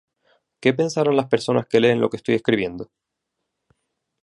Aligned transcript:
¿qué 0.59 0.73
pensarán 0.73 1.15
las 1.15 1.27
personas 1.27 1.67
que 1.67 1.79
leen 1.79 2.01
lo 2.01 2.09
que 2.09 2.17
estoy 2.17 2.33
escribiendo? 2.33 2.89